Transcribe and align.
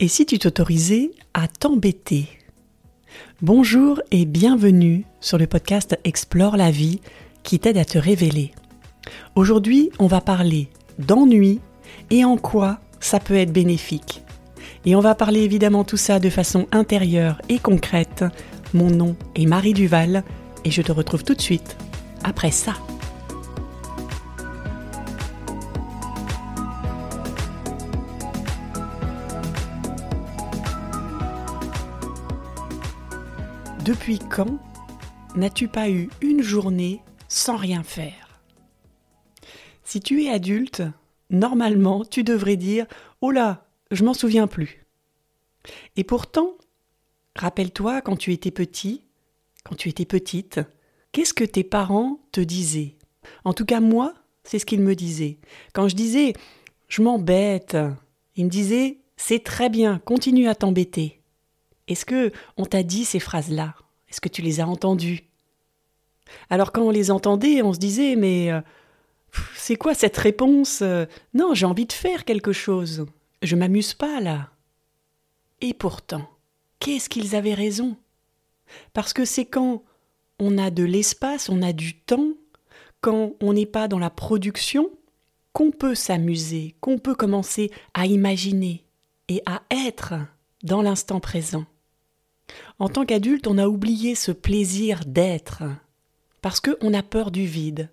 Et 0.00 0.08
si 0.08 0.26
tu 0.26 0.40
t'autorisais 0.40 1.12
à 1.34 1.46
t'embêter 1.46 2.26
Bonjour 3.42 4.00
et 4.10 4.24
bienvenue 4.24 5.04
sur 5.20 5.38
le 5.38 5.46
podcast 5.46 5.96
Explore 6.02 6.56
la 6.56 6.72
vie 6.72 7.00
qui 7.44 7.60
t'aide 7.60 7.78
à 7.78 7.84
te 7.84 7.96
révéler. 7.96 8.50
Aujourd'hui, 9.36 9.90
on 10.00 10.08
va 10.08 10.20
parler 10.20 10.68
d'ennui 10.98 11.60
et 12.10 12.24
en 12.24 12.36
quoi 12.36 12.80
ça 12.98 13.20
peut 13.20 13.36
être 13.36 13.52
bénéfique. 13.52 14.24
Et 14.84 14.96
on 14.96 15.00
va 15.00 15.14
parler 15.14 15.42
évidemment 15.42 15.84
tout 15.84 15.96
ça 15.96 16.18
de 16.18 16.28
façon 16.28 16.66
intérieure 16.72 17.40
et 17.48 17.60
concrète. 17.60 18.24
Mon 18.72 18.90
nom 18.90 19.14
est 19.36 19.46
Marie 19.46 19.74
Duval 19.74 20.24
et 20.64 20.72
je 20.72 20.82
te 20.82 20.90
retrouve 20.90 21.22
tout 21.22 21.34
de 21.34 21.40
suite 21.40 21.76
après 22.24 22.50
ça. 22.50 22.74
Depuis 33.84 34.18
quand 34.18 34.58
n'as-tu 35.36 35.68
pas 35.68 35.90
eu 35.90 36.08
une 36.22 36.40
journée 36.40 37.02
sans 37.28 37.56
rien 37.56 37.82
faire? 37.82 38.40
Si 39.82 40.00
tu 40.00 40.24
es 40.24 40.30
adulte, 40.30 40.82
normalement 41.28 42.02
tu 42.02 42.24
devrais 42.24 42.56
dire 42.56 42.86
Oh 43.20 43.30
là, 43.30 43.66
je 43.90 44.02
m'en 44.02 44.14
souviens 44.14 44.46
plus. 44.46 44.86
Et 45.96 46.04
pourtant, 46.04 46.56
rappelle-toi 47.36 48.00
quand 48.00 48.16
tu 48.16 48.32
étais 48.32 48.50
petit, 48.50 49.04
quand 49.64 49.74
tu 49.74 49.90
étais 49.90 50.06
petite, 50.06 50.60
qu'est-ce 51.12 51.34
que 51.34 51.44
tes 51.44 51.64
parents 51.64 52.20
te 52.32 52.40
disaient? 52.40 52.96
En 53.44 53.52
tout 53.52 53.66
cas, 53.66 53.80
moi, 53.80 54.14
c'est 54.44 54.58
ce 54.58 54.64
qu'ils 54.64 54.80
me 54.80 54.94
disaient. 54.94 55.36
Quand 55.74 55.88
je 55.88 55.96
disais 55.96 56.32
Je 56.88 57.02
m'embête, 57.02 57.76
ils 58.34 58.46
me 58.46 58.50
disaient 58.50 59.00
C'est 59.18 59.44
très 59.44 59.68
bien, 59.68 59.98
continue 59.98 60.48
à 60.48 60.54
t'embêter. 60.54 61.20
Est-ce 61.88 62.04
que 62.04 62.32
on 62.56 62.64
t'a 62.64 62.82
dit 62.82 63.04
ces 63.04 63.20
phrases-là? 63.20 63.74
Est-ce 64.08 64.20
que 64.20 64.28
tu 64.28 64.42
les 64.42 64.60
as 64.60 64.68
entendues? 64.68 65.24
Alors 66.50 66.72
quand 66.72 66.82
on 66.82 66.90
les 66.90 67.10
entendait, 67.10 67.62
on 67.62 67.72
se 67.72 67.78
disait 67.78 68.16
mais 68.16 68.50
euh, 68.50 68.60
c'est 69.56 69.76
quoi 69.76 69.94
cette 69.94 70.16
réponse 70.16 70.82
Non, 71.34 71.54
j'ai 71.54 71.66
envie 71.66 71.86
de 71.86 71.92
faire 71.92 72.24
quelque 72.24 72.52
chose. 72.52 73.06
Je 73.42 73.56
m'amuse 73.56 73.94
pas 73.94 74.20
là. 74.20 74.50
Et 75.60 75.74
pourtant, 75.74 76.28
qu'est-ce 76.78 77.08
qu'ils 77.08 77.36
avaient 77.36 77.54
raison? 77.54 77.96
Parce 78.92 79.12
que 79.12 79.24
c'est 79.24 79.44
quand 79.44 79.82
on 80.38 80.58
a 80.58 80.70
de 80.70 80.84
l'espace, 80.84 81.48
on 81.48 81.62
a 81.62 81.72
du 81.72 81.94
temps, 81.94 82.32
quand 83.00 83.32
on 83.40 83.52
n'est 83.52 83.66
pas 83.66 83.88
dans 83.88 83.98
la 83.98 84.10
production, 84.10 84.90
qu'on 85.52 85.70
peut 85.70 85.94
s'amuser, 85.94 86.74
qu'on 86.80 86.98
peut 86.98 87.14
commencer 87.14 87.70
à 87.94 88.06
imaginer 88.06 88.84
et 89.28 89.42
à 89.46 89.62
être 89.70 90.14
dans 90.62 90.82
l'instant 90.82 91.20
présent. 91.20 91.64
En 92.78 92.88
tant 92.88 93.04
qu'adulte, 93.04 93.46
on 93.46 93.58
a 93.58 93.68
oublié 93.68 94.14
ce 94.14 94.32
plaisir 94.32 95.00
d'être, 95.06 95.62
parce 96.42 96.60
qu'on 96.60 96.92
a 96.92 97.02
peur 97.02 97.30
du 97.30 97.46
vide, 97.46 97.90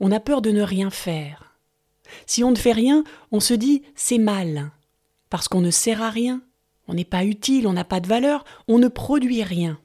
on 0.00 0.12
a 0.12 0.20
peur 0.20 0.42
de 0.42 0.50
ne 0.50 0.62
rien 0.62 0.90
faire. 0.90 1.58
Si 2.26 2.44
on 2.44 2.50
ne 2.50 2.56
fait 2.56 2.72
rien, 2.72 3.04
on 3.30 3.40
se 3.40 3.54
dit 3.54 3.82
c'est 3.94 4.18
mal, 4.18 4.70
parce 5.30 5.48
qu'on 5.48 5.60
ne 5.60 5.70
sert 5.70 6.02
à 6.02 6.10
rien, 6.10 6.42
on 6.88 6.94
n'est 6.94 7.04
pas 7.04 7.24
utile, 7.24 7.66
on 7.66 7.72
n'a 7.72 7.84
pas 7.84 8.00
de 8.00 8.08
valeur, 8.08 8.44
on 8.68 8.78
ne 8.78 8.88
produit 8.88 9.42
rien. 9.42 9.78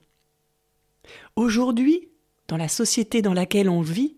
Aujourd'hui, 1.35 2.09
dans 2.47 2.57
la 2.57 2.67
société 2.67 3.21
dans 3.21 3.33
laquelle 3.33 3.69
on 3.69 3.81
vit, 3.81 4.17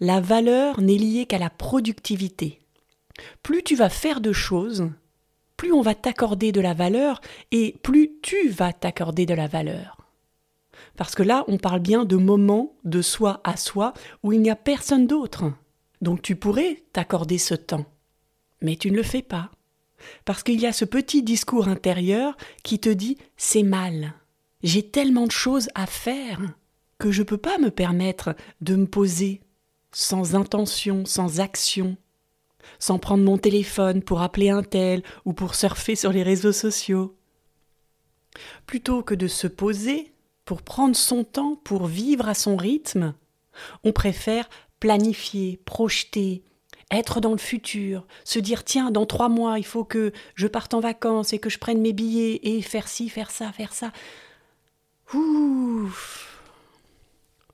la 0.00 0.20
valeur 0.20 0.80
n'est 0.80 0.96
liée 0.96 1.26
qu'à 1.26 1.38
la 1.38 1.50
productivité. 1.50 2.60
Plus 3.42 3.62
tu 3.62 3.76
vas 3.76 3.90
faire 3.90 4.20
de 4.20 4.32
choses, 4.32 4.90
plus 5.60 5.72
on 5.74 5.82
va 5.82 5.94
t'accorder 5.94 6.52
de 6.52 6.60
la 6.62 6.72
valeur 6.72 7.20
et 7.52 7.76
plus 7.82 8.12
tu 8.22 8.48
vas 8.48 8.72
t'accorder 8.72 9.26
de 9.26 9.34
la 9.34 9.46
valeur. 9.46 9.98
Parce 10.96 11.14
que 11.14 11.22
là, 11.22 11.44
on 11.48 11.58
parle 11.58 11.80
bien 11.80 12.06
de 12.06 12.16
moments 12.16 12.78
de 12.84 13.02
soi 13.02 13.42
à 13.44 13.58
soi 13.58 13.92
où 14.22 14.32
il 14.32 14.40
n'y 14.40 14.48
a 14.48 14.56
personne 14.56 15.06
d'autre. 15.06 15.52
Donc 16.00 16.22
tu 16.22 16.34
pourrais 16.34 16.82
t'accorder 16.94 17.36
ce 17.36 17.52
temps. 17.52 17.84
Mais 18.62 18.76
tu 18.76 18.90
ne 18.90 18.96
le 18.96 19.02
fais 19.02 19.20
pas. 19.20 19.50
Parce 20.24 20.42
qu'il 20.42 20.58
y 20.58 20.66
a 20.66 20.72
ce 20.72 20.86
petit 20.86 21.22
discours 21.22 21.68
intérieur 21.68 22.38
qui 22.62 22.78
te 22.78 22.88
dit 22.88 23.18
c'est 23.36 23.62
mal. 23.62 24.14
J'ai 24.62 24.88
tellement 24.88 25.26
de 25.26 25.30
choses 25.30 25.68
à 25.74 25.84
faire 25.84 26.40
que 26.96 27.12
je 27.12 27.20
ne 27.20 27.26
peux 27.26 27.36
pas 27.36 27.58
me 27.58 27.70
permettre 27.70 28.34
de 28.62 28.76
me 28.76 28.86
poser 28.86 29.42
sans 29.92 30.36
intention, 30.36 31.04
sans 31.04 31.38
action, 31.38 31.98
sans 32.78 32.98
prendre 32.98 33.24
mon 33.24 33.38
téléphone 33.38 34.02
pour 34.02 34.22
appeler 34.22 34.50
un 34.50 34.62
tel 34.62 35.02
ou 35.24 35.32
pour 35.32 35.54
surfer 35.54 35.96
sur 35.96 36.12
les 36.12 36.22
réseaux 36.22 36.52
sociaux. 36.52 37.16
Plutôt 38.66 39.02
que 39.02 39.14
de 39.14 39.26
se 39.26 39.46
poser 39.46 40.12
pour 40.44 40.62
prendre 40.62 40.96
son 40.96 41.24
temps, 41.24 41.56
pour 41.56 41.86
vivre 41.86 42.28
à 42.28 42.34
son 42.34 42.56
rythme, 42.56 43.14
on 43.84 43.92
préfère 43.92 44.48
planifier, 44.78 45.60
projeter, 45.64 46.42
être 46.90 47.20
dans 47.20 47.32
le 47.32 47.38
futur, 47.38 48.06
se 48.24 48.38
dire 48.38 48.64
tiens, 48.64 48.90
dans 48.90 49.06
trois 49.06 49.28
mois, 49.28 49.58
il 49.58 49.64
faut 49.64 49.84
que 49.84 50.12
je 50.34 50.46
parte 50.46 50.74
en 50.74 50.80
vacances 50.80 51.32
et 51.32 51.38
que 51.38 51.50
je 51.50 51.58
prenne 51.58 51.80
mes 51.80 51.92
billets 51.92 52.40
et 52.42 52.62
faire 52.62 52.88
ci, 52.88 53.08
faire 53.08 53.30
ça, 53.30 53.52
faire 53.52 53.72
ça. 53.72 53.92
Ouf 55.14 56.42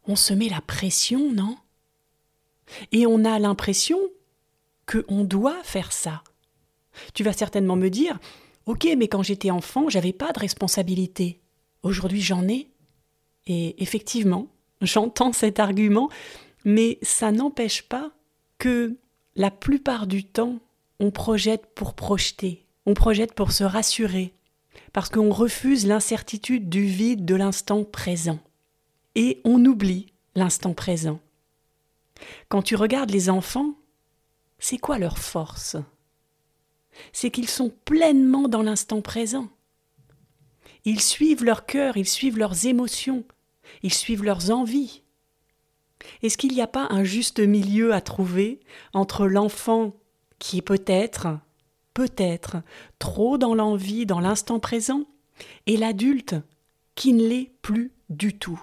On 0.06 0.16
se 0.16 0.32
met 0.32 0.48
la 0.48 0.60
pression, 0.60 1.32
non? 1.32 1.56
Et 2.92 3.06
on 3.06 3.24
a 3.24 3.38
l'impression 3.38 3.98
qu'on 4.86 5.24
doit 5.24 5.62
faire 5.62 5.92
ça. 5.92 6.22
Tu 7.14 7.22
vas 7.22 7.32
certainement 7.32 7.76
me 7.76 7.88
dire 7.88 8.18
Ok, 8.66 8.88
mais 8.96 9.08
quand 9.08 9.22
j'étais 9.22 9.50
enfant, 9.50 9.88
j'avais 9.88 10.12
pas 10.12 10.32
de 10.32 10.40
responsabilité. 10.40 11.40
Aujourd'hui, 11.82 12.20
j'en 12.20 12.48
ai. 12.48 12.68
Et 13.46 13.80
effectivement, 13.82 14.48
j'entends 14.82 15.32
cet 15.32 15.60
argument, 15.60 16.10
mais 16.64 16.98
ça 17.02 17.30
n'empêche 17.30 17.82
pas 17.82 18.10
que 18.58 18.96
la 19.36 19.50
plupart 19.50 20.06
du 20.06 20.24
temps, 20.24 20.58
on 20.98 21.10
projette 21.10 21.66
pour 21.74 21.94
projeter, 21.94 22.64
on 22.86 22.94
projette 22.94 23.34
pour 23.34 23.52
se 23.52 23.62
rassurer, 23.62 24.32
parce 24.92 25.10
qu'on 25.10 25.30
refuse 25.30 25.86
l'incertitude 25.86 26.68
du 26.68 26.84
vide 26.86 27.24
de 27.24 27.34
l'instant 27.34 27.84
présent. 27.84 28.40
Et 29.14 29.40
on 29.44 29.64
oublie 29.64 30.06
l'instant 30.34 30.74
présent. 30.74 31.20
Quand 32.48 32.62
tu 32.62 32.76
regardes 32.76 33.10
les 33.10 33.30
enfants, 33.30 33.74
c'est 34.58 34.78
quoi 34.78 34.98
leur 34.98 35.18
force? 35.18 35.76
C'est 37.12 37.30
qu'ils 37.30 37.48
sont 37.48 37.70
pleinement 37.84 38.48
dans 38.48 38.62
l'instant 38.62 39.02
présent. 39.02 39.48
Ils 40.84 41.00
suivent 41.00 41.44
leur 41.44 41.66
cœur, 41.66 41.96
ils 41.96 42.08
suivent 42.08 42.38
leurs 42.38 42.66
émotions, 42.66 43.24
ils 43.82 43.92
suivent 43.92 44.24
leurs 44.24 44.50
envies. 44.50 45.02
Est-ce 46.22 46.38
qu'il 46.38 46.52
n'y 46.52 46.62
a 46.62 46.66
pas 46.66 46.86
un 46.90 47.04
juste 47.04 47.40
milieu 47.40 47.92
à 47.92 48.00
trouver 48.00 48.60
entre 48.92 49.26
l'enfant 49.26 49.94
qui 50.38 50.58
est 50.58 50.62
peut-être, 50.62 51.28
peut-être, 51.94 52.58
trop 52.98 53.38
dans 53.38 53.54
l'envie, 53.54 54.06
dans 54.06 54.20
l'instant 54.20 54.60
présent, 54.60 55.04
et 55.66 55.76
l'adulte 55.76 56.36
qui 56.94 57.12
ne 57.12 57.26
l'est 57.26 57.52
plus 57.62 57.92
du 58.08 58.38
tout? 58.38 58.62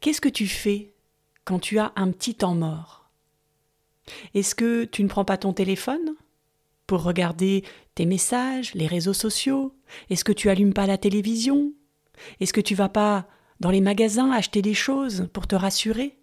Qu'est-ce 0.00 0.20
que 0.20 0.28
tu 0.28 0.46
fais 0.46 0.94
quand 1.44 1.58
tu 1.58 1.78
as 1.78 1.92
un 1.96 2.10
petit 2.10 2.34
temps 2.34 2.54
mort? 2.54 2.97
Est-ce 4.34 4.54
que 4.54 4.84
tu 4.84 5.02
ne 5.02 5.08
prends 5.08 5.24
pas 5.24 5.36
ton 5.36 5.52
téléphone 5.52 6.14
pour 6.86 7.02
regarder 7.02 7.64
tes 7.94 8.06
messages, 8.06 8.74
les 8.74 8.86
réseaux 8.86 9.12
sociaux? 9.12 9.74
Est-ce 10.10 10.24
que 10.24 10.32
tu 10.32 10.50
allumes 10.50 10.74
pas 10.74 10.86
la 10.86 10.98
télévision? 10.98 11.72
Est-ce 12.40 12.52
que 12.52 12.60
tu 12.60 12.74
vas 12.74 12.88
pas 12.88 13.26
dans 13.60 13.70
les 13.70 13.80
magasins 13.80 14.30
acheter 14.30 14.62
des 14.62 14.74
choses 14.74 15.28
pour 15.32 15.46
te 15.46 15.56
rassurer? 15.56 16.18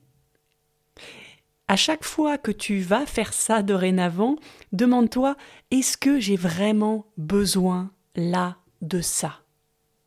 À 1.68 1.76
chaque 1.76 2.04
fois 2.04 2.38
que 2.38 2.52
tu 2.52 2.80
vas 2.80 3.06
faire 3.06 3.34
ça 3.34 3.64
dorénavant, 3.64 4.36
demande-toi 4.72 5.36
est-ce 5.72 5.98
que 5.98 6.20
j'ai 6.20 6.36
vraiment 6.36 7.08
besoin 7.18 7.92
là 8.16 8.58
de 8.82 9.02
ça? 9.02 9.42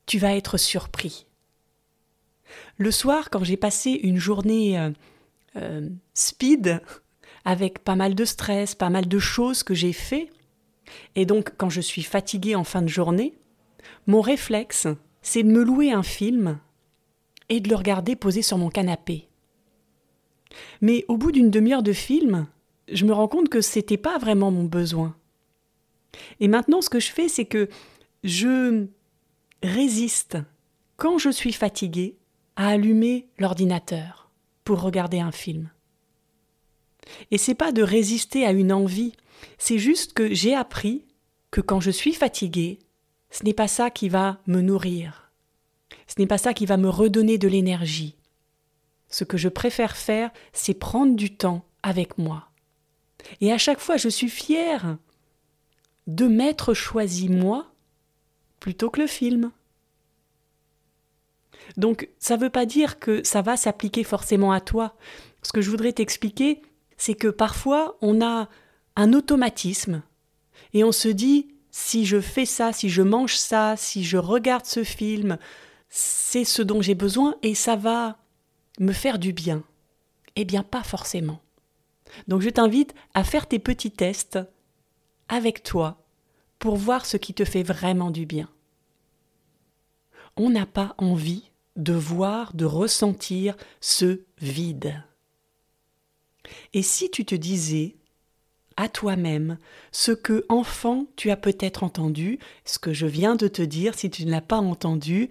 Tu 0.07 0.19
vas 0.19 0.37
être 0.37 0.57
surpris. 0.57 1.27
Le 2.77 2.91
soir, 2.91 3.29
quand 3.31 3.43
j'ai 3.45 3.57
passé 3.57 3.91
une 3.91 4.19
journée 4.19 4.79
euh, 4.79 4.91
euh, 5.57 5.89
speed, 6.15 6.81
avec 7.49 7.79
pas 7.79 7.97
mal 7.97 8.15
de 8.15 8.27
stress, 8.27 8.75
pas 8.75 8.91
mal 8.91 9.09
de 9.09 9.19
choses 9.19 9.63
que 9.63 9.73
j'ai 9.73 9.95
fait. 9.95 10.31
Et 11.17 11.25
donc, 11.25 11.55
quand 11.57 11.71
je 11.71 11.81
suis 11.81 12.03
fatiguée 12.03 12.55
en 12.55 12.63
fin 12.63 12.83
de 12.83 12.89
journée, 12.89 13.39
mon 14.07 14.21
réflexe, 14.21 14.87
c'est 15.23 15.45
de 15.45 15.49
me 15.49 15.65
louer 15.65 15.91
un 15.91 16.03
film 16.03 16.59
et 17.49 17.61
de 17.61 17.71
le 17.71 17.75
regarder 17.75 18.17
posé 18.17 18.43
sur 18.43 18.59
mon 18.59 18.69
canapé. 18.69 19.29
Mais 20.83 21.07
au 21.09 21.17
bout 21.17 21.33
d'une 21.33 21.51
demi-heure 21.51 21.83
de 21.83 21.95
film, 21.95 22.49
je 22.93 23.07
me 23.07 23.15
rends 23.15 23.29
compte 23.29 23.49
que 23.49 23.63
c'était 23.63 23.97
pas 23.97 24.19
vraiment 24.19 24.51
mon 24.51 24.65
besoin. 24.65 25.17
Et 26.41 26.49
maintenant, 26.49 26.83
ce 26.83 26.91
que 26.91 27.01
je 27.01 27.11
fais, 27.11 27.29
c'est 27.29 27.47
que 27.47 27.71
je 28.25 28.89
résiste, 29.63 30.37
quand 30.99 31.17
je 31.17 31.31
suis 31.31 31.55
fatiguée, 31.55 32.19
à 32.57 32.69
allumer 32.69 33.27
l'ordinateur 33.39 34.29
pour 34.65 34.83
regarder 34.83 35.21
un 35.21 35.33
film. 35.33 35.71
Et 37.31 37.39
c'est 37.39 37.55
pas 37.55 37.73
de 37.73 37.83
résister 37.83 38.45
à 38.45 38.53
une 38.53 38.73
envie, 38.73 39.13
c'est 39.59 39.79
juste 39.79 40.13
que 40.13 40.33
j'ai 40.33 40.55
appris 40.55 41.05
que 41.51 41.61
quand 41.61 41.81
je 41.81 41.91
suis 41.91 42.13
fatiguée, 42.13 42.79
ce 43.31 43.45
n'est 43.45 43.55
pas 43.55 43.69
ça 43.69 43.91
qui 43.91 44.09
va 44.09 44.41
me 44.47 44.61
nourrir. 44.61 45.31
Ce 46.07 46.15
n'est 46.19 46.27
pas 46.27 46.39
ça 46.39 46.55
qui 46.55 46.67
va 46.67 46.77
me 46.77 46.89
redonner 46.89 47.39
de 47.39 47.49
l'énergie. 47.49 48.17
Ce 49.09 49.25
que 49.25 49.37
je 49.37 49.49
préfère 49.49 49.97
faire, 49.97 50.31
c'est 50.53 50.75
prendre 50.75 51.15
du 51.17 51.37
temps 51.37 51.65
avec 51.83 52.19
moi. 52.19 52.49
Et 53.41 53.53
à 53.53 53.59
chaque 53.59 53.81
fois, 53.81 53.97
je 53.97 54.09
suis 54.09 54.29
fière 54.29 54.97
de 56.07 56.27
m'être 56.27 56.75
choisi 56.75 57.29
moi 57.29 57.71
plutôt 58.61 58.91
que 58.91 59.01
le 59.01 59.07
film. 59.07 59.51
Donc, 61.77 62.09
ça 62.19 62.37
ne 62.37 62.41
veut 62.41 62.51
pas 62.51 62.67
dire 62.67 62.99
que 62.99 63.23
ça 63.25 63.43
va 63.43 63.57
s'appliquer 63.57 64.05
forcément 64.05 64.53
à 64.53 64.61
toi. 64.61 64.97
Ce 65.43 65.53
que 65.53 65.61
je 65.61 65.71
voudrais 65.71 65.93
t'expliquer, 65.93 66.63
c'est 66.99 67.15
que 67.15 67.29
parfois, 67.29 67.97
on 68.03 68.21
a 68.21 68.49
un 68.97 69.13
automatisme 69.15 70.03
et 70.75 70.85
on 70.85 70.93
se 70.93 71.09
dit 71.09 71.49
si 71.71 72.05
je 72.05 72.21
fais 72.21 72.45
ça, 72.45 72.73
si 72.73 72.91
je 72.91 73.03
mange 73.03 73.37
ça, 73.37 73.77
si 73.77 74.05
je 74.05 74.17
regarde 74.17 74.67
ce 74.67 74.85
film, 74.85 75.39
c'est 75.89 76.45
ce 76.45 76.61
dont 76.61 76.83
j'ai 76.83 76.95
besoin 76.95 77.37
et 77.43 77.55
ça 77.55 77.77
va 77.77 78.19
me 78.81 78.93
faire 78.93 79.19
du 79.19 79.33
bien. 79.33 79.63
Eh 80.37 80.45
bien, 80.45 80.63
pas 80.63 80.83
forcément. 80.83 81.41
Donc 82.27 82.43
je 82.43 82.51
t'invite 82.51 82.95
à 83.15 83.25
faire 83.25 83.47
tes 83.47 83.59
petits 83.59 83.91
tests 83.91 84.39
avec 85.29 85.63
toi 85.63 86.05
pour 86.59 86.77
voir 86.77 87.07
ce 87.07 87.17
qui 87.17 87.35
te 87.35 87.45
fait 87.45 87.63
vraiment 87.63 88.11
du 88.11 88.27
bien. 88.27 88.49
On 90.37 90.51
n'a 90.51 90.67
pas 90.67 90.95
envie 90.99 91.51
de 91.77 91.93
voir, 91.93 92.55
de 92.55 92.65
ressentir 92.65 93.57
ce 93.81 94.23
vide. 94.41 95.03
Et 96.73 96.83
si 96.83 97.11
tu 97.11 97.25
te 97.25 97.35
disais 97.35 97.97
à 98.77 98.89
toi-même 98.89 99.59
ce 99.91 100.13
que, 100.13 100.45
enfant, 100.49 101.07
tu 101.17 101.31
as 101.31 101.37
peut-être 101.37 101.83
entendu, 101.83 102.39
ce 102.65 102.79
que 102.79 102.93
je 102.93 103.07
viens 103.07 103.35
de 103.35 103.49
te 103.49 103.63
dire, 103.63 103.95
si 103.95 104.11
tu 104.11 104.25
ne 104.25 104.31
l'as 104.31 104.41
pas 104.41 104.59
entendu, 104.59 105.29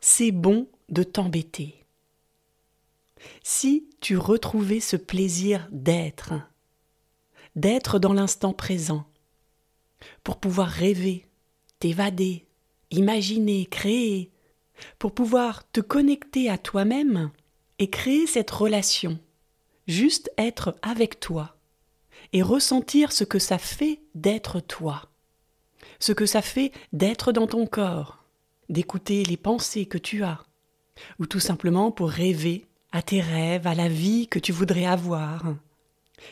c'est 0.00 0.30
bon 0.30 0.68
de 0.90 1.02
t'embêter. 1.02 1.82
Si 3.42 3.88
tu 4.00 4.16
retrouvais 4.16 4.80
ce 4.80 4.96
plaisir 4.96 5.68
d'être, 5.70 6.34
d'être 7.56 7.98
dans 7.98 8.12
l'instant 8.12 8.52
présent, 8.52 9.06
pour 10.24 10.38
pouvoir 10.38 10.68
rêver, 10.68 11.26
t'évader, 11.78 12.46
imaginer, 12.90 13.66
créer, 13.66 14.30
pour 14.98 15.12
pouvoir 15.12 15.70
te 15.70 15.80
connecter 15.80 16.50
à 16.50 16.58
toi-même 16.58 17.30
et 17.78 17.88
créer 17.88 18.26
cette 18.26 18.50
relation, 18.50 19.18
juste 19.86 20.30
être 20.38 20.76
avec 20.82 21.20
toi 21.20 21.56
et 22.32 22.42
ressentir 22.42 23.12
ce 23.12 23.24
que 23.24 23.38
ça 23.38 23.58
fait 23.58 24.00
d'être 24.14 24.60
toi, 24.60 25.10
ce 25.98 26.12
que 26.12 26.26
ça 26.26 26.42
fait 26.42 26.72
d'être 26.92 27.32
dans 27.32 27.46
ton 27.46 27.66
corps, 27.66 28.24
d'écouter 28.68 29.24
les 29.24 29.36
pensées 29.36 29.86
que 29.86 29.98
tu 29.98 30.22
as, 30.24 30.44
ou 31.18 31.26
tout 31.26 31.40
simplement 31.40 31.90
pour 31.90 32.10
rêver 32.10 32.66
à 32.92 33.02
tes 33.02 33.20
rêves, 33.20 33.66
à 33.66 33.74
la 33.74 33.88
vie 33.88 34.28
que 34.28 34.38
tu 34.38 34.52
voudrais 34.52 34.86
avoir, 34.86 35.44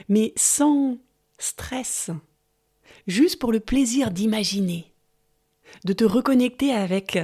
mais 0.08 0.32
sans 0.36 0.98
stress, 1.38 2.10
juste 3.06 3.38
pour 3.38 3.52
le 3.52 3.60
plaisir 3.60 4.10
d'imaginer, 4.10 4.92
de 5.84 5.92
te 5.92 6.04
reconnecter 6.04 6.72
avec, 6.72 7.18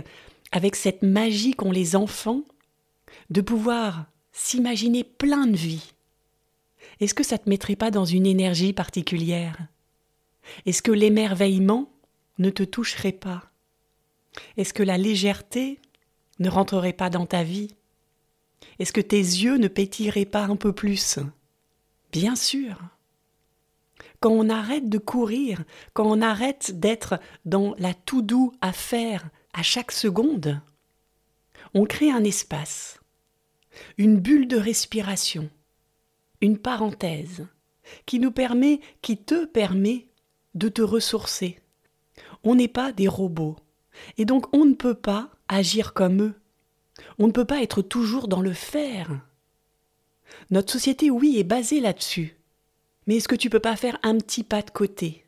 avec 0.52 0.76
cette 0.76 1.02
magie 1.02 1.54
qu'ont 1.54 1.72
les 1.72 1.96
enfants, 1.96 2.42
de 3.30 3.40
pouvoir 3.40 4.06
s'imaginer 4.32 5.04
plein 5.04 5.46
de 5.46 5.56
vie. 5.56 5.92
Est-ce 7.00 7.14
que 7.14 7.24
ça 7.24 7.38
te 7.38 7.48
mettrait 7.48 7.76
pas 7.76 7.90
dans 7.90 8.04
une 8.04 8.26
énergie 8.26 8.72
particulière? 8.72 9.58
Est-ce 10.64 10.82
que 10.82 10.92
l'émerveillement 10.92 11.90
ne 12.38 12.50
te 12.50 12.62
toucherait 12.62 13.12
pas? 13.12 13.50
Est-ce 14.56 14.74
que 14.74 14.82
la 14.82 14.98
légèreté 14.98 15.80
ne 16.38 16.48
rentrerait 16.48 16.92
pas 16.92 17.10
dans 17.10 17.26
ta 17.26 17.42
vie? 17.42 17.74
Est-ce 18.78 18.92
que 18.92 19.00
tes 19.00 19.18
yeux 19.18 19.56
ne 19.56 19.68
pétilleraient 19.68 20.24
pas 20.24 20.44
un 20.44 20.56
peu 20.56 20.72
plus? 20.72 21.18
Bien 22.12 22.36
sûr. 22.36 22.78
Quand 24.20 24.30
on 24.30 24.48
arrête 24.48 24.88
de 24.88 24.98
courir, 24.98 25.64
quand 25.92 26.06
on 26.06 26.22
arrête 26.22 26.78
d'être 26.78 27.20
dans 27.44 27.74
la 27.78 27.92
tout 27.92 28.22
doux 28.22 28.52
à 28.60 28.72
faire 28.72 29.28
à 29.52 29.62
chaque 29.62 29.92
seconde, 29.92 30.60
on 31.74 31.84
crée 31.84 32.10
un 32.10 32.24
espace, 32.24 33.00
une 33.98 34.18
bulle 34.18 34.48
de 34.48 34.56
respiration, 34.56 35.50
une 36.40 36.58
parenthèse 36.58 37.46
qui 38.04 38.18
nous 38.18 38.32
permet, 38.32 38.80
qui 39.02 39.16
te 39.16 39.44
permet 39.44 40.08
de 40.54 40.68
te 40.68 40.82
ressourcer. 40.82 41.60
On 42.44 42.54
n'est 42.54 42.68
pas 42.68 42.92
des 42.92 43.08
robots, 43.08 43.56
et 44.18 44.24
donc 44.24 44.46
on 44.54 44.64
ne 44.64 44.74
peut 44.74 44.94
pas 44.94 45.30
agir 45.48 45.92
comme 45.92 46.22
eux. 46.22 46.34
On 47.18 47.26
ne 47.26 47.32
peut 47.32 47.44
pas 47.44 47.62
être 47.62 47.82
toujours 47.82 48.28
dans 48.28 48.40
le 48.40 48.52
faire. 48.52 49.20
Notre 50.50 50.72
société, 50.72 51.10
oui, 51.10 51.38
est 51.38 51.44
basée 51.44 51.80
là-dessus. 51.80 52.36
Mais 53.06 53.16
est-ce 53.16 53.28
que 53.28 53.36
tu 53.36 53.50
peux 53.50 53.60
pas 53.60 53.76
faire 53.76 53.98
un 54.02 54.16
petit 54.18 54.42
pas 54.42 54.62
de 54.62 54.70
côté? 54.70 55.24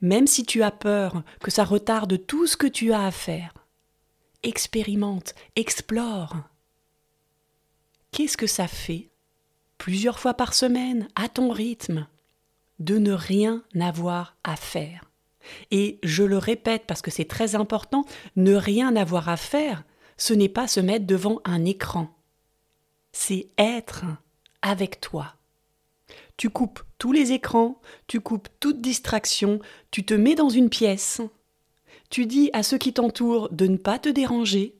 Même 0.00 0.26
si 0.26 0.44
tu 0.44 0.62
as 0.62 0.70
peur 0.70 1.22
que 1.40 1.50
ça 1.50 1.64
retarde 1.64 2.26
tout 2.26 2.46
ce 2.46 2.56
que 2.56 2.66
tu 2.66 2.92
as 2.92 3.06
à 3.06 3.10
faire, 3.10 3.52
expérimente, 4.42 5.34
explore. 5.54 6.36
Qu'est-ce 8.10 8.36
que 8.36 8.46
ça 8.46 8.68
fait 8.68 9.10
plusieurs 9.86 10.18
fois 10.18 10.34
par 10.34 10.52
semaine, 10.52 11.06
à 11.14 11.28
ton 11.28 11.52
rythme, 11.52 12.08
de 12.80 12.98
ne 12.98 13.12
rien 13.12 13.62
avoir 13.80 14.36
à 14.42 14.56
faire. 14.56 15.04
Et 15.70 16.00
je 16.02 16.24
le 16.24 16.38
répète 16.38 16.88
parce 16.88 17.02
que 17.02 17.12
c'est 17.12 17.26
très 17.26 17.54
important, 17.54 18.04
ne 18.34 18.56
rien 18.56 18.96
avoir 18.96 19.28
à 19.28 19.36
faire, 19.36 19.84
ce 20.16 20.34
n'est 20.34 20.48
pas 20.48 20.66
se 20.66 20.80
mettre 20.80 21.06
devant 21.06 21.40
un 21.44 21.64
écran. 21.64 22.08
C'est 23.12 23.46
être 23.58 24.04
avec 24.60 25.00
toi. 25.00 25.36
Tu 26.36 26.50
coupes 26.50 26.82
tous 26.98 27.12
les 27.12 27.30
écrans, 27.30 27.80
tu 28.08 28.18
coupes 28.18 28.48
toute 28.58 28.80
distraction, 28.80 29.60
tu 29.92 30.04
te 30.04 30.14
mets 30.14 30.34
dans 30.34 30.50
une 30.50 30.68
pièce, 30.68 31.20
tu 32.10 32.26
dis 32.26 32.50
à 32.54 32.64
ceux 32.64 32.78
qui 32.78 32.92
t'entourent 32.92 33.50
de 33.50 33.68
ne 33.68 33.76
pas 33.76 34.00
te 34.00 34.08
déranger, 34.08 34.74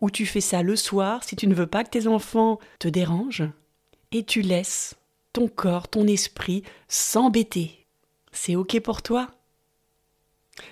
ou 0.00 0.08
tu 0.08 0.24
fais 0.24 0.40
ça 0.40 0.62
le 0.62 0.76
soir 0.76 1.24
si 1.24 1.34
tu 1.34 1.48
ne 1.48 1.54
veux 1.54 1.66
pas 1.66 1.82
que 1.82 1.90
tes 1.90 2.06
enfants 2.06 2.60
te 2.78 2.86
dérangent, 2.86 3.50
et 4.14 4.22
tu 4.22 4.42
laisses 4.42 4.94
ton 5.32 5.48
corps, 5.48 5.88
ton 5.88 6.06
esprit 6.06 6.62
s'embêter. 6.86 7.84
C'est 8.30 8.54
OK 8.54 8.78
pour 8.80 9.02
toi? 9.02 9.28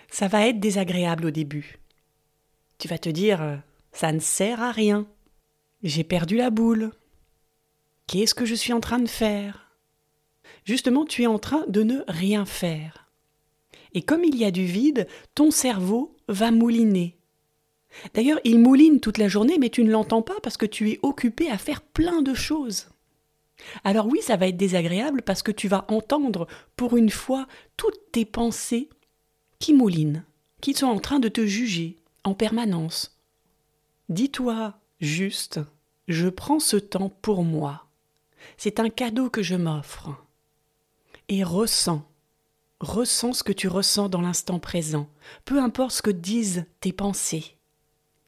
Ça 0.09 0.29
va 0.29 0.47
être 0.47 0.61
désagréable 0.61 1.27
au 1.27 1.31
début. 1.33 1.81
Tu 2.79 2.87
vas 2.87 2.99
te 2.99 3.09
dire 3.09 3.43
euh, 3.43 3.57
ça 3.91 4.13
ne 4.13 4.21
sert 4.21 4.63
à 4.63 4.71
rien. 4.71 5.09
J'ai 5.83 6.05
perdu 6.05 6.37
la 6.37 6.51
boule. 6.51 6.93
Qu'est-ce 8.07 8.35
que 8.35 8.45
je 8.45 8.55
suis 8.55 8.73
en 8.73 8.81
train 8.81 9.01
de 9.01 9.09
faire? 9.09 9.73
Justement 10.65 11.05
tu 11.05 11.25
es 11.25 11.27
en 11.27 11.41
train 11.41 11.65
de 11.67 11.83
ne 11.83 12.05
rien 12.07 12.45
faire. 12.45 13.11
Et 13.93 14.03
comme 14.03 14.23
il 14.23 14.37
y 14.37 14.45
a 14.45 14.53
du 14.53 14.65
vide, 14.65 15.09
ton 15.35 15.51
cerveau 15.51 16.17
va 16.29 16.53
mouliner. 16.53 17.17
D'ailleurs, 18.15 18.41
il 18.45 18.59
mouline 18.59 19.01
toute 19.01 19.19
la 19.19 19.29
journée, 19.29 19.59
mais 19.59 19.69
tu 19.69 19.85
ne 19.85 19.91
l'entends 19.91 20.23
pas 20.23 20.41
parce 20.43 20.57
que 20.57 20.65
tu 20.65 20.91
es 20.91 21.01
occupé 21.03 21.51
à 21.51 21.59
faire 21.59 21.83
plein 21.83 22.23
de 22.23 22.33
choses. 22.33 22.92
Alors 23.85 24.07
oui, 24.07 24.21
ça 24.23 24.37
va 24.37 24.49
être 24.49 24.57
désagréable 24.57 25.23
parce 25.23 25.43
que 25.43 25.53
tu 25.53 25.69
vas 25.69 25.85
entendre 25.89 26.47
pour 26.77 26.97
une 26.97 27.11
fois 27.11 27.47
toutes 27.77 28.11
tes 28.13 28.25
pensées 28.25 28.89
qui 29.59 29.75
moulinent, 29.75 30.25
qui 30.61 30.75
sont 30.75 30.87
en 30.87 30.99
train 30.99 31.21
de 31.21 31.29
te 31.29 31.47
juger 31.47 31.99
en 32.25 32.35
permanence. 32.35 33.19
Dis-toi 34.09 34.75
juste, 35.01 35.61
je 36.09 36.29
prends 36.29 36.61
ce 36.61 36.77
temps 36.77 37.11
pour 37.23 37.45
moi. 37.45 37.87
C'est 38.57 38.81
un 38.81 38.91
cadeau 38.91 39.31
que 39.31 39.43
je 39.43 39.55
m'offre 39.55 40.11
et 41.29 41.45
ressens. 41.45 42.05
Ressens 42.81 43.35
ce 43.35 43.45
que 43.45 43.53
tu 43.53 43.69
ressens 43.69 44.09
dans 44.09 44.21
l'instant 44.21 44.59
présent, 44.59 45.09
peu 45.45 45.61
importe 45.61 45.93
ce 45.93 46.03
que 46.03 46.11
disent 46.11 46.67
tes 46.81 46.93
pensées. 46.93 47.57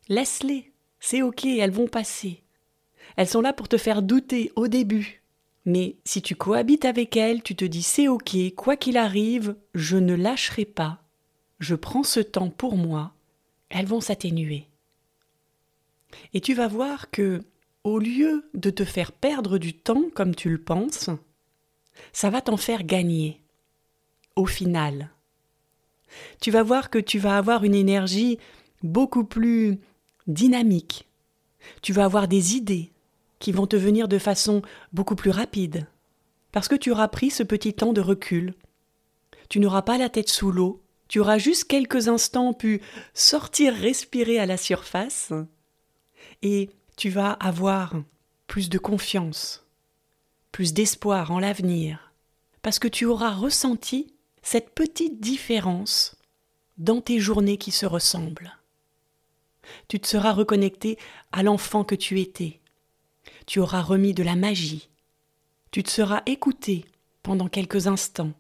Laisse-les, 0.08 0.72
c'est 1.00 1.22
ok, 1.22 1.44
elles 1.44 1.72
vont 1.72 1.88
passer. 1.88 2.43
Elles 3.16 3.28
sont 3.28 3.40
là 3.40 3.52
pour 3.52 3.68
te 3.68 3.76
faire 3.76 4.02
douter 4.02 4.50
au 4.56 4.68
début. 4.68 5.22
Mais 5.64 5.96
si 6.04 6.20
tu 6.20 6.34
cohabites 6.34 6.84
avec 6.84 7.16
elles, 7.16 7.42
tu 7.42 7.56
te 7.56 7.64
dis 7.64 7.82
c'est 7.82 8.08
ok, 8.08 8.36
quoi 8.54 8.76
qu'il 8.76 8.96
arrive, 8.96 9.56
je 9.74 9.96
ne 9.96 10.14
lâcherai 10.14 10.64
pas, 10.64 11.00
je 11.58 11.74
prends 11.74 12.02
ce 12.02 12.20
temps 12.20 12.50
pour 12.50 12.76
moi, 12.76 13.14
elles 13.70 13.86
vont 13.86 14.00
s'atténuer. 14.00 14.68
Et 16.34 16.40
tu 16.40 16.54
vas 16.54 16.68
voir 16.68 17.10
que, 17.10 17.42
au 17.82 17.98
lieu 17.98 18.48
de 18.54 18.70
te 18.70 18.84
faire 18.84 19.12
perdre 19.12 19.58
du 19.58 19.72
temps 19.74 20.04
comme 20.14 20.34
tu 20.34 20.50
le 20.50 20.60
penses, 20.60 21.10
ça 22.12 22.30
va 22.30 22.40
t'en 22.40 22.56
faire 22.56 22.84
gagner. 22.84 23.40
Au 24.36 24.46
final, 24.46 25.10
tu 26.40 26.50
vas 26.50 26.62
voir 26.62 26.90
que 26.90 26.98
tu 26.98 27.18
vas 27.18 27.38
avoir 27.38 27.64
une 27.64 27.74
énergie 27.74 28.38
beaucoup 28.82 29.24
plus 29.24 29.78
dynamique. 30.26 31.08
Tu 31.82 31.92
vas 31.92 32.04
avoir 32.04 32.28
des 32.28 32.56
idées 32.56 32.90
qui 33.44 33.52
vont 33.52 33.66
te 33.66 33.76
venir 33.76 34.08
de 34.08 34.18
façon 34.18 34.62
beaucoup 34.94 35.16
plus 35.16 35.28
rapide, 35.28 35.86
parce 36.50 36.66
que 36.66 36.76
tu 36.76 36.90
auras 36.90 37.08
pris 37.08 37.28
ce 37.28 37.42
petit 37.42 37.74
temps 37.74 37.92
de 37.92 38.00
recul. 38.00 38.54
Tu 39.50 39.60
n'auras 39.60 39.82
pas 39.82 39.98
la 39.98 40.08
tête 40.08 40.30
sous 40.30 40.50
l'eau 40.50 40.82
Tu 41.08 41.20
auras 41.20 41.36
juste 41.36 41.64
quelques 41.64 42.08
instants 42.08 42.54
pu 42.54 42.80
sortir 43.12 43.74
respirer 43.74 44.38
à 44.38 44.46
la 44.46 44.56
surface 44.56 45.34
et 46.40 46.70
tu 46.96 47.10
vas 47.10 47.32
avoir 47.32 47.92
plus 48.46 48.70
de 48.70 48.78
confiance, 48.78 49.66
plus 50.50 50.72
d'espoir 50.72 51.30
en 51.30 51.38
l'avenir, 51.38 52.14
parce 52.62 52.78
que 52.78 52.88
tu 52.88 53.04
auras 53.04 53.34
ressenti 53.34 54.14
cette 54.40 54.70
petite 54.70 55.20
différence 55.20 56.16
dans 56.78 57.02
tes 57.02 57.18
journées 57.20 57.58
qui 57.58 57.72
se 57.72 57.84
ressemblent. 57.84 58.56
Tu 59.88 60.00
te 60.00 60.06
seras 60.06 60.32
reconnecté 60.32 60.98
à 61.30 61.42
l'enfant 61.42 61.84
que 61.84 61.94
tu 61.94 62.20
étais. 62.20 62.62
Tu 63.46 63.60
auras 63.60 63.82
remis 63.82 64.14
de 64.14 64.22
la 64.22 64.36
magie. 64.36 64.88
Tu 65.70 65.82
te 65.82 65.90
seras 65.90 66.22
écouté 66.26 66.84
pendant 67.22 67.48
quelques 67.48 67.86
instants. 67.86 68.32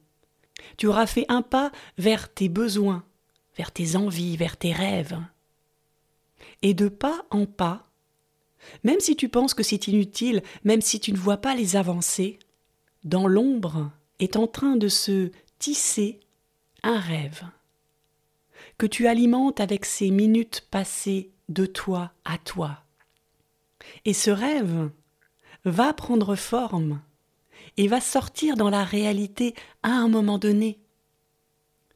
Tu 0.76 0.86
auras 0.86 1.06
fait 1.06 1.26
un 1.28 1.42
pas 1.42 1.72
vers 1.98 2.32
tes 2.32 2.48
besoins, 2.48 3.04
vers 3.56 3.72
tes 3.72 3.96
envies, 3.96 4.36
vers 4.36 4.56
tes 4.56 4.72
rêves. 4.72 5.18
Et 6.62 6.74
de 6.74 6.88
pas 6.88 7.24
en 7.30 7.46
pas, 7.46 7.90
même 8.82 9.00
si 9.00 9.16
tu 9.16 9.28
penses 9.28 9.54
que 9.54 9.62
c'est 9.62 9.88
inutile, 9.88 10.42
même 10.64 10.80
si 10.80 11.00
tu 11.00 11.12
ne 11.12 11.18
vois 11.18 11.38
pas 11.38 11.54
les 11.54 11.76
avancées, 11.76 12.38
dans 13.04 13.26
l'ombre 13.26 13.90
est 14.18 14.36
en 14.36 14.46
train 14.46 14.76
de 14.76 14.88
se 14.88 15.30
tisser 15.58 16.20
un 16.82 16.98
rêve 16.98 17.44
que 18.78 18.86
tu 18.86 19.06
alimentes 19.06 19.60
avec 19.60 19.84
ces 19.84 20.10
minutes 20.10 20.66
passées 20.70 21.30
de 21.48 21.66
toi 21.66 22.12
à 22.24 22.38
toi. 22.38 22.83
Et 24.04 24.12
ce 24.12 24.30
rêve 24.30 24.90
va 25.64 25.92
prendre 25.92 26.36
forme 26.36 27.00
et 27.76 27.88
va 27.88 28.00
sortir 28.00 28.56
dans 28.56 28.70
la 28.70 28.84
réalité 28.84 29.54
à 29.82 29.90
un 29.90 30.08
moment 30.08 30.38
donné. 30.38 30.78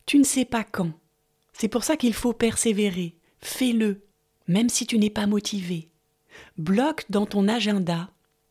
Tu 0.07 0.19
ne 0.19 0.25
sais 0.25 0.45
pas 0.45 0.65
quand. 0.65 0.93
C'est 1.53 1.69
pour 1.69 1.85
ça 1.85 1.97
qu'il 1.97 2.15
faut 2.15 2.33
persévérer. 2.33 3.17
Fais-le, 3.41 4.03
même 4.47 4.69
si 4.69 4.87
tu 4.87 4.99
n'es 4.99 5.11
pas 5.11 5.27
motivé. 5.27 5.91
Bloque 6.57 7.05
dans 7.11 7.27
ton 7.27 7.49
agenda 7.49 8.11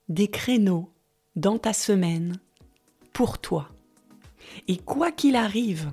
des 0.10 0.28
créneaux 0.28 0.92
dans 1.36 1.58
ta 1.58 1.74
semaine 1.74 2.40
pour 3.14 3.40
toi. 3.40 3.70
Et 4.68 4.78
quoi 4.78 5.12
qu'il 5.12 5.36
arrive, 5.36 5.92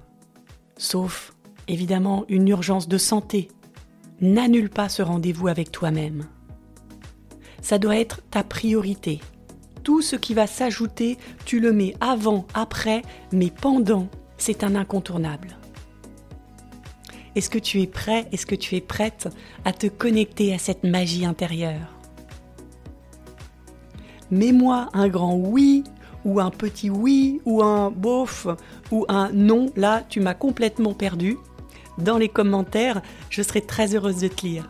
sauf 0.76 1.34
évidemment 1.66 2.24
une 2.28 2.48
urgence 2.48 2.88
de 2.88 2.98
santé, 2.98 3.48
n'annule 4.20 4.70
pas 4.70 4.88
ce 4.88 5.02
rendez-vous 5.02 5.48
avec 5.48 5.70
toi-même. 5.70 6.28
Ça 7.64 7.78
doit 7.78 7.96
être 7.96 8.20
ta 8.30 8.44
priorité. 8.44 9.22
Tout 9.84 10.02
ce 10.02 10.16
qui 10.16 10.34
va 10.34 10.46
s'ajouter, 10.46 11.16
tu 11.46 11.60
le 11.60 11.72
mets 11.72 11.94
avant, 11.98 12.44
après, 12.52 13.00
mais 13.32 13.50
pendant, 13.50 14.08
c'est 14.36 14.64
un 14.64 14.74
incontournable. 14.74 15.56
Est-ce 17.34 17.48
que 17.48 17.58
tu 17.58 17.80
es 17.80 17.86
prêt, 17.86 18.28
est-ce 18.32 18.44
que 18.44 18.54
tu 18.54 18.76
es 18.76 18.82
prête 18.82 19.30
à 19.64 19.72
te 19.72 19.86
connecter 19.86 20.52
à 20.52 20.58
cette 20.58 20.84
magie 20.84 21.24
intérieure? 21.24 21.88
Mets-moi 24.30 24.90
un 24.92 25.08
grand 25.08 25.34
oui 25.34 25.84
ou 26.26 26.40
un 26.40 26.50
petit 26.50 26.90
oui 26.90 27.40
ou 27.46 27.62
un 27.62 27.90
bof 27.90 28.46
ou 28.90 29.06
un 29.08 29.30
non, 29.32 29.72
là 29.74 30.02
tu 30.06 30.20
m'as 30.20 30.34
complètement 30.34 30.92
perdu 30.92 31.38
dans 31.96 32.18
les 32.18 32.28
commentaires, 32.28 33.00
je 33.30 33.40
serai 33.40 33.62
très 33.62 33.94
heureuse 33.94 34.18
de 34.18 34.28
te 34.28 34.44
lire. 34.44 34.68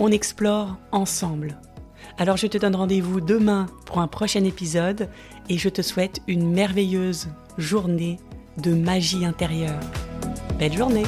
On 0.00 0.12
explore 0.12 0.76
ensemble. 0.92 1.58
Alors 2.18 2.36
je 2.36 2.46
te 2.46 2.56
donne 2.56 2.76
rendez-vous 2.76 3.20
demain 3.20 3.66
pour 3.84 3.98
un 4.00 4.06
prochain 4.06 4.44
épisode 4.44 5.08
et 5.48 5.58
je 5.58 5.68
te 5.68 5.82
souhaite 5.82 6.20
une 6.28 6.50
merveilleuse 6.50 7.28
journée 7.58 8.18
de 8.62 8.74
magie 8.74 9.24
intérieure. 9.24 9.80
Belle 10.58 10.76
journée 10.76 11.04